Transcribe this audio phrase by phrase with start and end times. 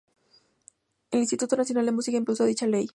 [1.11, 2.89] El Instituto Nacional de la Música impulsó dicha Ley.